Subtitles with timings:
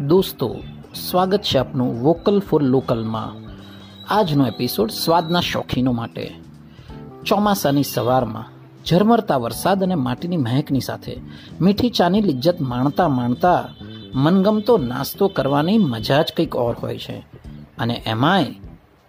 [0.00, 0.56] દોસ્તો,
[0.94, 3.32] સ્વાગત છે આપનું વોકલ ફોર લોકલમાં.
[4.14, 6.34] આજનો એપિસોડ સ્વાદના શોખીનો માટે.
[7.26, 8.44] ચોમાસાની સવારમાં
[8.84, 11.20] ઝરમરતા વરસાદ અને માટીની મહેકની સાથે
[11.60, 13.68] મીઠી ચાની લિજ્જત માણતા માણતા
[14.14, 17.26] મનગમતો નાસ્તો કરવાની મજા જ કંઈક ઓર હોય છે.
[17.78, 18.46] અને એમાંય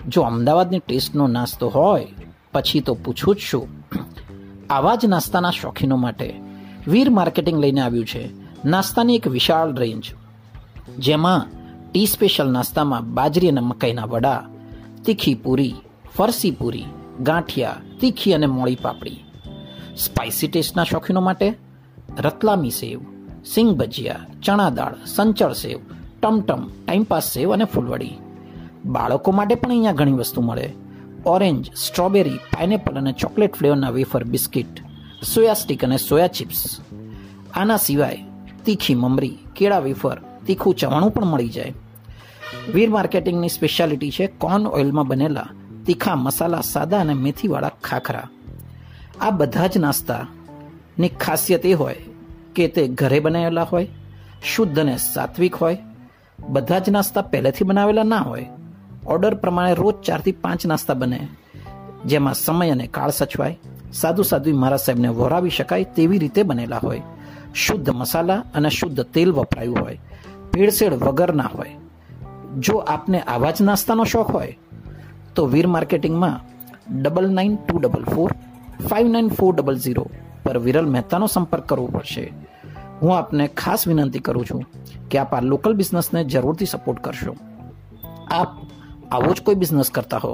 [0.07, 2.07] જો અમદાવાદની ટેસ્ટનો નાસ્તો હોય,
[2.53, 3.67] પછી તો પૂછું જ શું
[4.69, 6.41] આવા જ નાસ્તાના શોખીનો માટે
[6.87, 8.29] વીર માર્કેટિંગ લઈને આવ્યું છે
[8.65, 10.03] નાસ્તાની એક વિશાળ રેન્જ.
[10.99, 11.45] જેમાં
[11.91, 14.45] ટી સ્પેશિયલ નાસ્તામાં બાજરી અને મકાઈના વડા,
[15.05, 15.75] તીખી પૂરી,
[16.15, 16.85] ફરસી પૂરી,
[17.19, 19.23] ગાંઠિયા, તીખી અને મોળી પાપડી.
[19.97, 21.57] સ્પાઇસી ટેસ્ટના શોખીનો માટે
[22.19, 22.99] રતલામી સેવ,
[23.45, 25.79] સિંગ ભજીયા, ચણા દાળ, સંચળ સેવ,
[26.21, 28.11] ટમટમ ટાઈમપાસ સેવ અને ફૂલવડી.
[28.85, 30.73] બાળકો માટે પણ અહીંયા ઘણી વસ્તુ મળે.
[31.25, 34.79] ઓરેન્જ, સ્ટ્રોબેરી, પાઇનેપલ અને ચોકલેટ ફ્લેવરના વેફર, બિસ્કિટ,
[35.35, 36.79] સોયા સ્ટીક અને સોયા ચિપ્સ.
[37.55, 38.25] આના સિવાય
[38.65, 41.73] તીખી મમરી, કેળા વેફર તીખું ચવાણું પણ મળી જાય.
[42.73, 45.47] વીર માર્કેટિંગની સ્પેશિયાલિટી છે કોર્ન ઓઇલમાં બનેલા
[45.85, 48.29] તીખા મસાલા, સાદા અને મેથીવાળા ખાખરા.
[49.21, 51.95] આ બધા જ નાસ્તાની ખાસિયત એ હોય
[52.55, 53.87] કે તે ઘરે બનાવેલા હોય,
[54.43, 55.77] શુદ્ધ અને સાત્વિક હોય.
[56.49, 58.45] બધા જ નાસ્તા પહેલેથી બનાવેલા ના હોય.
[59.07, 61.27] ઓર્ડર પ્રમાણે રોજ ચારથી પાંચ નાસ્તા બને,
[62.05, 63.59] જેમાં સમય અને કાળ સચવાય.
[63.93, 67.01] સાદુ સાદું મારા સાહેબને વહોરાવી શકાય તેવી રીતે બનેલા હોય.
[67.55, 69.99] શુદ્ધ મસાલા અને શુદ્ધ તેલ વપરાયું હોય.
[70.57, 71.73] ભેળસેળ વગરના હોય.
[72.59, 74.57] જો આપને આવા જ નાસ્તાનો શોખ હોય,
[75.35, 76.37] તો Veer માર્કેટિંગમાં
[77.01, 78.29] double nine two double four
[78.89, 80.05] five nine four double zero
[80.43, 82.25] પર વિરલ મહેતાનો સંપર્ક કરવો પડશે.
[83.01, 84.63] હું આપને ખાસ વિનંતી કરું છું
[85.09, 87.33] કે આપ આ લોકલ બિઝનેસને જરૂરથી સપોર્ટ કરશો.
[88.31, 88.51] આપ
[89.11, 90.33] આવો જ કોઈ બિઝનેસ કરતા હો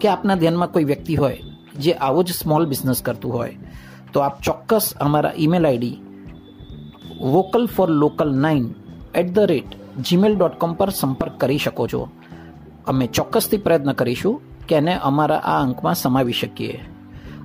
[0.00, 1.38] કે આપના ધ્યાનમાં કોઈ વ્યક્તિ હોય
[1.78, 3.54] જે આવો જ સ્મોલ બિઝનેસ કરતું હોય,
[4.12, 5.96] તો આપ ચોક્કસ અમારા email ID
[7.32, 8.64] vocal for local nine
[9.14, 9.64] at the rate
[10.02, 12.08] Gmail dot com પર સંપર્ક કરી શકો છો.
[12.86, 16.80] અમે ચોક્કસથી પ્રયત્ન કરીશું કે એને અમારા આ અંકમાં સમાવી શકીએ.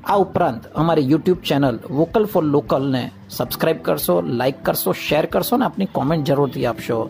[0.05, 5.65] આ ઉપરાંત અમારી યુટ્યુબ ચેનલ વોકલ ફોર લોકલને સબસ્ક્રાઇબ કરશો લાઇક કરશો શેર કરશો ને
[5.65, 7.09] આપની કોમેન્ટ જરૂરથી આપશો.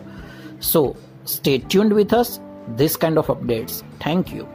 [0.62, 0.94] So
[1.26, 2.40] stay tuned with us
[2.78, 4.46] this kind of updates thank you